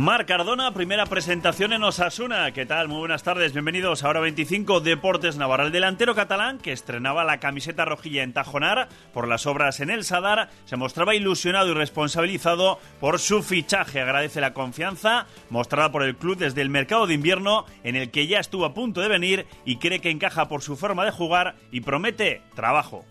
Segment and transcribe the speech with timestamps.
[0.00, 2.50] Marc Cardona, primera presentación en Osasuna.
[2.52, 2.88] ¿Qué tal?
[2.88, 5.66] Muy buenas tardes, bienvenidos a Hora 25 Deportes Navarra.
[5.66, 10.04] El delantero catalán, que estrenaba la camiseta rojilla en Tajonar por las obras en el
[10.04, 14.00] Sadar, se mostraba ilusionado y responsabilizado por su fichaje.
[14.00, 18.26] Agradece la confianza mostrada por el club desde el mercado de invierno, en el que
[18.26, 21.56] ya estuvo a punto de venir y cree que encaja por su forma de jugar
[21.72, 23.04] y promete trabajo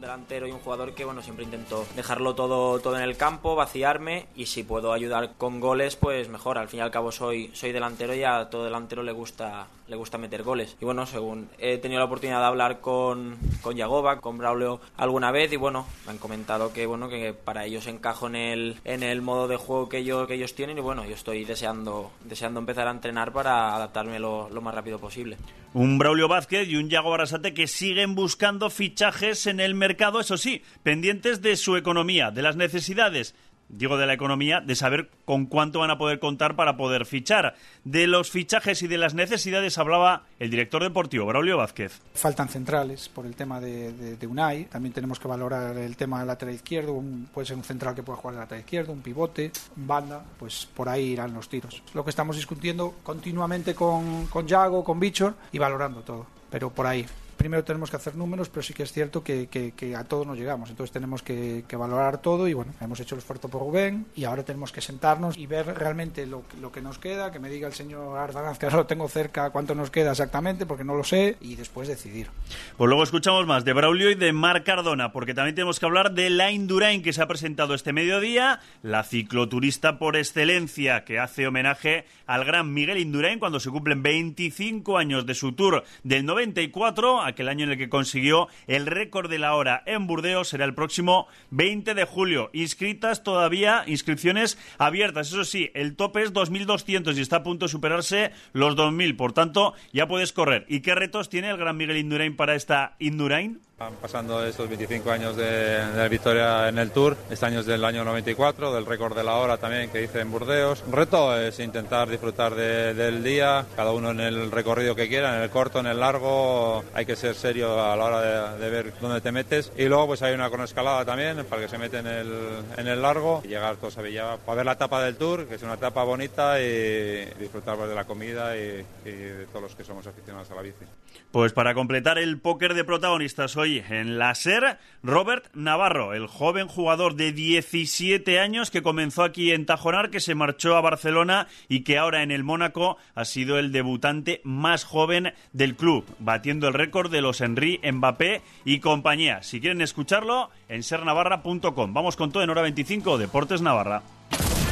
[0.00, 4.26] delantero y un jugador que bueno siempre intento dejarlo todo todo en el campo vaciarme
[4.36, 6.58] y si puedo ayudar con goles pues mejor.
[6.58, 9.96] Al fin y al cabo soy soy delantero y a todo delantero le gusta le
[9.96, 10.76] gusta meter goles.
[10.80, 15.30] Y bueno según he tenido la oportunidad de hablar con con Yagoba con Braulio alguna
[15.30, 19.02] vez y bueno me han comentado que bueno que para ellos encajo en el en
[19.02, 22.60] el modo de juego que ellos que ellos tienen y bueno yo estoy deseando deseando
[22.60, 25.36] empezar a entrenar para adaptarme lo, lo más rápido posible.
[25.74, 29.87] Un Braulio Vázquez y un Yago Barasate que siguen buscando fichajes en el mercado,
[30.20, 33.34] eso sí, pendientes de su economía, de las necesidades
[33.68, 37.54] digo de la economía, de saber con cuánto van a poder contar para poder fichar.
[37.84, 42.00] De los fichajes y de las necesidades hablaba el director deportivo, Braulio Vázquez.
[42.14, 46.28] Faltan centrales por el tema de, de, Unai, también tenemos que valorar el tema del
[46.28, 49.86] lateral izquierdo, puede ser un central que pueda jugar el lateral izquierdo, un pivote, un
[49.86, 51.82] banda, pues por ahí irán los tiros.
[51.94, 56.86] Lo que estamos discutiendo continuamente con, con Yago, con Bichor y valorando todo, pero por
[56.86, 57.06] ahí
[57.38, 59.48] primero tenemos que hacer números, pero sí que es cierto que,
[59.96, 60.68] a todos nos llegamos.
[60.68, 64.42] Entonces tenemos que, valorar todo y bueno, hemos hecho el esfuerzo por Rubén y ahora
[64.42, 68.18] tenemos que sentarnos y ver realmente lo, que nos queda, que me diga el señor
[68.18, 71.54] Ardanaz, que ahora lo tengo cerca, cuánto nos queda exactamente, porque no lo sé, y
[71.54, 72.28] después decidir.
[72.76, 76.12] Pues luego escuchamos más de Braulio y de Marc Cardona, porque también tenemos que hablar
[76.12, 81.46] de la Indurain que se ha presentado este mediodía, la cicloturista por excelencia que hace
[81.46, 87.22] homenaje al gran Miguel Indurain cuando se cumplen 25 años de su tour del 94
[87.22, 90.74] aquel año en el que consiguió el récord de la hora en Burdeos, será el
[90.74, 92.50] próximo 20 de julio.
[92.52, 95.28] Inscritas todavía, inscripciones abiertas.
[95.28, 99.16] Eso sí, el tope es 2.200 y está a punto de superarse los 2.000.
[99.16, 100.66] Por tanto, ya puedes correr.
[100.68, 103.60] ¿Y qué retos tiene el gran Miguel Indurain para esta Indurain?
[103.78, 107.84] Van pasando estos 25 años de, de, victoria en el Tour, este año es del
[107.84, 110.82] año 94, del récord de la hora también que hice en Burdeos.
[110.84, 115.44] El reto es intentar disfrutar del día, cada uno en el recorrido que quiera, en
[115.44, 119.20] el corto, en el largo, hay que ser serio a la hora de, ver dónde
[119.20, 119.70] te metes.
[119.78, 122.32] Y luego pues hay una cronoescalada también para que se mete en el,
[122.76, 125.54] en el largo y llegar todos a Villa para ver la etapa del Tour, que
[125.54, 129.76] es una etapa bonita y disfrutar pues, de la comida y, y de todos los
[129.76, 130.84] que somos aficionados a la bici.
[131.30, 136.68] Pues para completar el póker de protagonistas hoy en la SER, Robert Navarro, el joven
[136.68, 141.84] jugador de 17 años que comenzó aquí en Tajonar, que se marchó a Barcelona y
[141.84, 146.74] que ahora en el Mónaco ha sido el debutante más joven del club, batiendo el
[146.74, 149.42] récord de los Henry, Mbappé y compañía.
[149.42, 151.92] Si quieren escucharlo, en sernavarra.com.
[151.92, 154.02] Vamos con todo en hora 25, Deportes Navarra.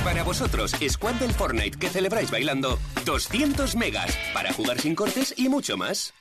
[0.04, 5.48] Para vosotros, Squad del Fortnite que celebráis bailando 200 megas para jugar sin cortes y
[5.48, 6.14] mucho más.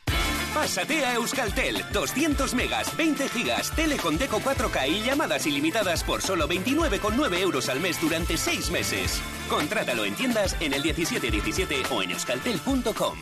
[0.55, 1.83] Pásate a Euskaltel.
[1.91, 7.67] 200 megas, 20 gigas, tele con Deco 4K y llamadas ilimitadas por solo 29,9 euros
[7.67, 9.21] al mes durante 6 meses.
[9.49, 13.17] Contrátalo en tiendas en el 1717 o en euskaltel.com.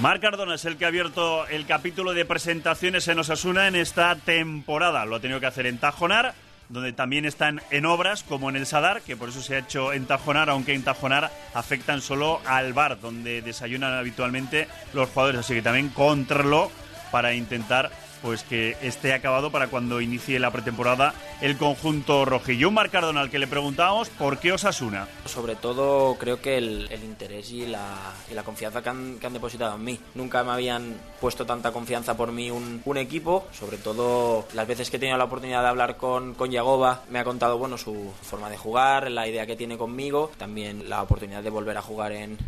[0.00, 4.14] Marc Cardona es el que ha abierto el capítulo de presentaciones en Osasuna en esta
[4.14, 5.04] temporada.
[5.04, 6.34] Lo ha tenido que hacer en Tajonar
[6.68, 9.92] donde también están en obras, como en el Sadar, que por eso se ha hecho
[9.92, 15.40] en Tajonar, aunque en Tajonar afectan solo al bar, donde desayunan habitualmente los jugadores.
[15.40, 16.70] Así que también controló
[17.10, 17.90] para intentar
[18.22, 22.68] pues que esté acabado para cuando inicie la pretemporada el conjunto rojillo.
[22.68, 25.06] Un Marc al que le preguntábamos por qué Osasuna.
[25.24, 28.12] Sobre todo creo que el, interés y la,
[28.44, 30.00] confianza que han, que han, depositado en mí.
[30.14, 34.90] Nunca me habían puesto tanta confianza por mí un, un, equipo, sobre todo las veces
[34.90, 38.12] que he tenido la oportunidad de hablar con, con Yagoba, me ha contado bueno su
[38.22, 42.12] forma de jugar, la idea que tiene conmigo, también la oportunidad de volver a jugar
[42.12, 42.38] en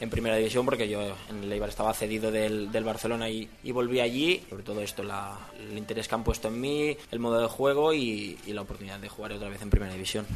[0.00, 4.42] en primera división porque yo en el Eibar estaba cedido del, Barcelona y, volví allí.
[4.48, 8.38] Sobre todo esto, el interés que han puesto en mí, el modo de juego y,
[8.46, 10.26] y la oportunidad de jugar otra vez en primera división.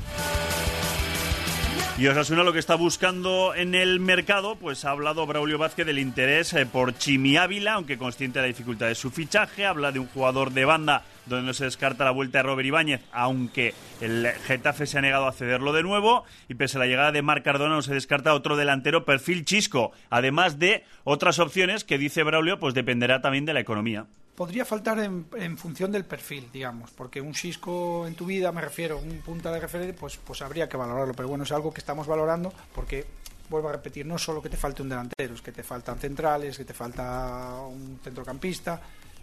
[1.99, 5.99] Y Osasuna lo que está buscando en el mercado, pues ha hablado Braulio Vázquez del
[5.99, 9.99] interés eh, por Chimi Ávila, aunque consciente de la dificultad de su fichaje, habla de
[9.99, 14.27] un jugador de banda donde no se descarta la vuelta de Robert Ibáñez, aunque el
[14.47, 17.45] Getafe se ha negado a cederlo de nuevo, y pese a la llegada de Marc
[17.45, 22.59] Cardona no se descarta otro delantero perfil chisco, además de otras opciones que dice Braulio,
[22.59, 24.07] pues dependerá también de la economía.
[24.35, 28.99] Podría faltar en, función del perfil, digamos, porque un Cisco en tu vida, me refiero,
[28.99, 32.07] un punta de referencia, pues, pues habría que valorarlo, pero bueno, es algo que estamos
[32.07, 33.07] valorando porque
[33.51, 36.57] vuelvo a repetir, no solo que te falte un delantero, es que te faltan centrales,
[36.57, 38.81] que te falta un centrocampista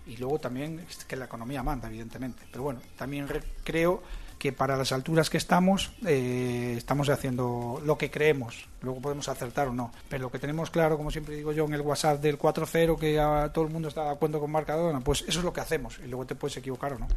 [0.09, 2.43] Y luego también que la economía manda, evidentemente.
[2.51, 3.27] Pero bueno, también
[3.63, 4.01] creo
[4.39, 8.67] que para las alturas que estamos eh, estamos haciendo lo que creemos.
[8.81, 9.91] Luego podemos acertar o no.
[10.07, 13.49] Pero lo que tenemos claro, como siempre digo yo en el WhatsApp del 4-0, que
[13.53, 15.99] todo el mundo está de acuerdo con Marcadona, pues eso es lo que hacemos.
[16.03, 17.07] Y luego te puedes equivocar o no.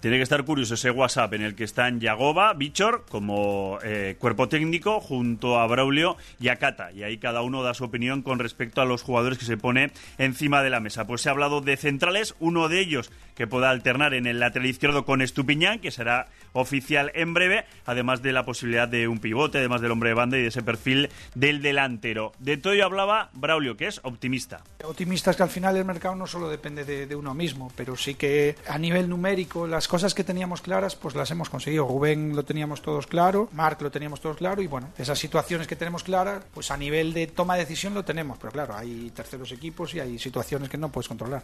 [0.00, 4.48] Tiene que estar curioso ese WhatsApp en el que están Yagoba, Bichor como eh, cuerpo
[4.48, 6.92] técnico junto a Braulio y a Cata.
[6.92, 9.90] Y ahí cada uno da su opinión con respecto a los jugadores que se pone
[10.18, 11.06] encima de la mesa.
[11.06, 14.68] Pues se ha hablado de centrales, uno de ellos que pueda alternar en el lateral
[14.68, 19.58] izquierdo con Estupiñán, que será oficial en breve, además de la posibilidad de un pivote,
[19.58, 20.95] además del hombre de banda y de ese perfil
[21.34, 22.32] del delantero.
[22.38, 24.62] De todo ello hablaba Braulio, que es optimista.
[24.84, 27.96] Optimista es que al final el mercado no solo depende de, de uno mismo, pero
[27.96, 31.86] sí que a nivel numérico las cosas que teníamos claras, pues las hemos conseguido.
[31.86, 35.76] Rubén lo teníamos todos claro, Marc lo teníamos todos claro y bueno, esas situaciones que
[35.76, 39.52] tenemos claras, pues a nivel de toma de decisión lo tenemos, pero claro, hay terceros
[39.52, 41.42] equipos y hay situaciones que no puedes controlar.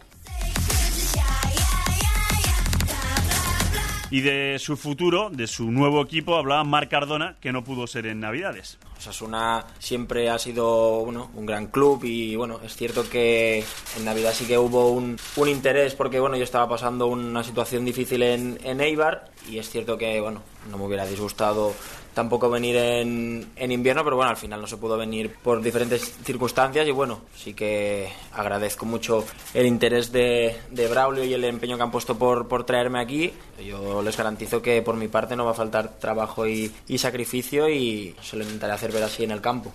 [4.09, 8.05] Y de su futuro, de su nuevo equipo, hablaba Marc Cardona, que no pudo ser
[8.05, 8.77] en Navidades.
[9.03, 13.63] Osasuna siempre ha sido bueno, un gran club y bueno, es cierto que
[13.97, 17.83] en Navidad sí que hubo un, un interés porque bueno, yo estaba pasando una situación
[17.83, 21.73] difícil en, en Eibar y es cierto que bueno, no me hubiera disgustado
[22.13, 26.13] tampoco venir en, en, invierno, pero bueno, al final no se pudo venir por diferentes
[26.23, 31.75] circunstancias y bueno, sí que agradezco mucho el interés de, de Braulio y el empeño
[31.77, 33.33] que han puesto por, por traerme aquí.
[33.65, 37.67] Yo les garantizo que por mi parte no va a faltar trabajo y, y sacrificio
[37.69, 39.71] y se lo intentaré hacer ver así en el campo.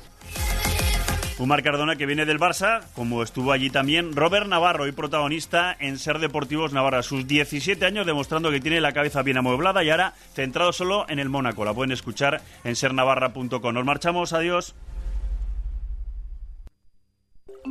[1.39, 5.99] Un Cardona que viene del Barça, como estuvo allí también Robert Navarro, y protagonista en
[5.99, 7.05] Ser Deportivos Navarra.
[7.05, 11.21] Sus 17 años demostrando que tiene la cabeza bien amueblada y ahora centrado solo en
[11.21, 11.65] el Mónaco.
[11.65, 13.73] La pueden escuchar en sernavarra.com.
[13.73, 14.75] Nos marchamos, adiós.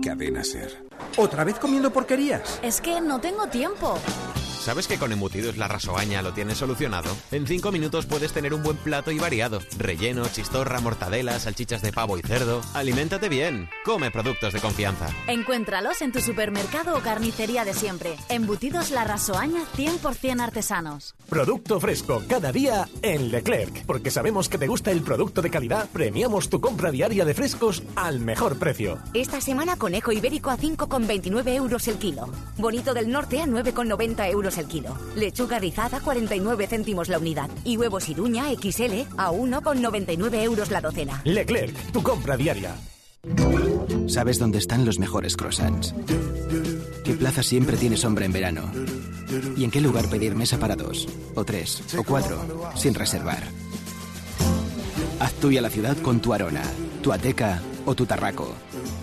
[0.02, 0.78] Cadena Ser.
[1.18, 2.60] ¿Otra vez comiendo porquerías?
[2.64, 4.00] Es que no tengo tiempo.
[4.68, 7.10] ¿Sabes que con embutidos la rasoaña lo tienes solucionado?
[7.32, 9.62] En 5 minutos puedes tener un buen plato y variado.
[9.78, 12.60] Relleno, chistorra, mortadela, salchichas de pavo y cerdo.
[12.74, 13.70] Aliméntate bien.
[13.86, 15.08] Come productos de confianza.
[15.28, 18.18] Encuéntralos en tu supermercado o carnicería de siempre.
[18.28, 21.16] Embutidos la rasoaña 100% artesanos.
[21.30, 23.86] Producto fresco cada día en Leclerc.
[23.86, 27.84] Porque sabemos que te gusta el producto de calidad, premiamos tu compra diaria de frescos
[27.96, 29.00] al mejor precio.
[29.14, 32.28] Esta semana conejo ibérico a 5,29 euros el kilo.
[32.58, 34.96] Bonito del norte a 9,90 euros el kilo.
[35.16, 37.50] Lechuga rizada 49 céntimos la unidad.
[37.64, 41.22] Y huevos iruña XL a 1,99 euros la docena.
[41.24, 42.76] Leclerc, tu compra diaria.
[44.08, 45.94] ¿Sabes dónde están los mejores croissants?
[47.04, 48.72] ¿Qué plaza siempre tiene sombra en verano?
[49.58, 53.44] ¿Y en qué lugar pedir mesa para dos, o tres, o cuatro, sin reservar?
[55.20, 56.64] Haz tuya la ciudad con tu Arona,
[57.02, 58.54] tu Ateca o tu Tarraco.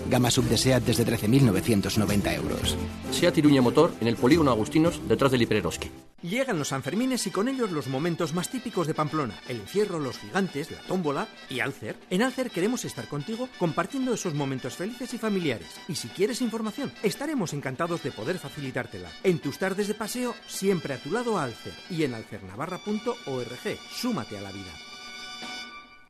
[0.08, 2.76] Gama sub de SEAT desde 13.990 euros.
[3.10, 5.90] SEAT Iruña Motor en el polígono Agustinos, detrás del Hipereroski.
[6.22, 9.40] Llegan los Sanfermines y con ellos los momentos más típicos de Pamplona.
[9.48, 11.96] El encierro, los gigantes, la tómbola y Alcer.
[12.10, 15.68] En Alcer queremos estar contigo compartiendo esos momentos felices y familiares.
[15.88, 19.10] Y si quieres información, estaremos encantados de poder facilitártela.
[19.22, 21.74] En tus tardes de paseo, siempre a tu lado Alcer.
[21.90, 23.78] Y en alcernavarra.org.
[23.90, 24.93] Súmate a la vida.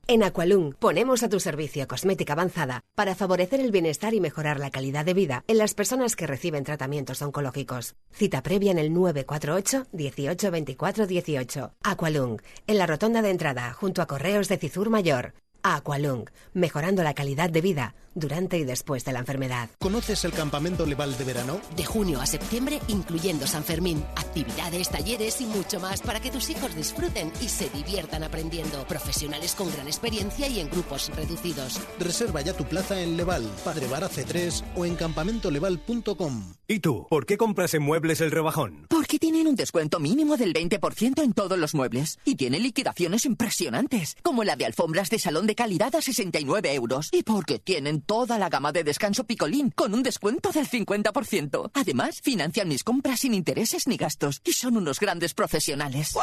[0.06, 4.70] En Aqualung ponemos a tu servicio cosmética avanzada para favorecer el bienestar y mejorar la
[4.70, 7.94] calidad de vida en las personas que reciben tratamientos oncológicos.
[8.12, 11.72] Cita previa en el 948 18 24 18.
[11.82, 15.32] Aqualung, en la rotonda de entrada, junto a Correos de Cizur Mayor.
[15.62, 19.70] Aqualung, mejorando la calidad de vida durante y después de la enfermedad.
[19.78, 21.60] ¿Conoces el campamento Leval de verano?
[21.76, 26.50] De junio a septiembre, incluyendo San Fermín, actividades, talleres y mucho más para que tus
[26.50, 28.86] hijos disfruten y se diviertan aprendiendo.
[28.86, 31.80] Profesionales con gran experiencia y en grupos reducidos.
[31.98, 36.54] Reserva ya tu plaza en Leval, Padre Vara C3 o en campamentoleval.com.
[36.66, 37.06] ¿Y tú?
[37.10, 38.86] ¿Por qué compras en Muebles el Rebajón?
[38.88, 44.16] Porque tienen un descuento mínimo del 20% en todos los muebles y tienen liquidaciones impresionantes,
[44.22, 47.10] como la de alfombras de salón de calidad a 69 euros.
[47.12, 51.70] Y porque tienen toda la gama de descanso picolín con un descuento del 50%.
[51.74, 56.14] Además, financian mis compras sin intereses ni gastos y son unos grandes profesionales.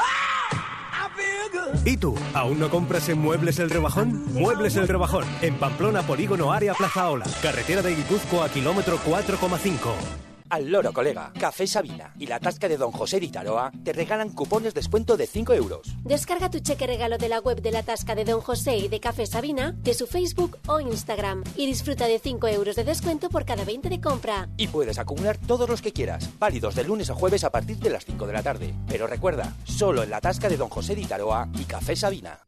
[1.86, 2.16] ¿Y tú?
[2.34, 4.34] ¿Aún no compras en Muebles el Rebajón?
[4.34, 10.31] Muebles el Rebajón, en Pamplona, Polígono Área Plaza Ola, carretera de Guipúzcoa, kilómetro 4,5.
[10.52, 14.74] Al loro, colega, Café Sabina y la tasca de Don José Taroa te regalan cupones
[14.74, 15.96] de descuento de 5 euros.
[16.04, 19.00] Descarga tu cheque regalo de la web de la tasca de Don José y de
[19.00, 23.46] Café Sabina, de su Facebook o Instagram y disfruta de 5 euros de descuento por
[23.46, 24.50] cada 20 de compra.
[24.58, 27.90] Y puedes acumular todos los que quieras, válidos de lunes a jueves a partir de
[27.90, 28.74] las 5 de la tarde.
[28.90, 32.46] Pero recuerda, solo en la tasca de Don José Taroa y Café Sabina.